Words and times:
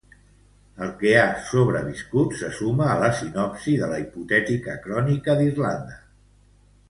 El 0.83 0.87
que 1.01 1.09
ha 1.23 1.25
sobreviscut 1.49 2.33
se 2.39 2.47
suma 2.61 2.87
a 2.93 2.97
la 3.03 3.11
sinopsi 3.19 3.75
de 3.81 3.89
la 3.93 4.01
hipotètica 4.05 4.77
Crònica 4.87 5.39
d'Irlanda. 5.43 6.01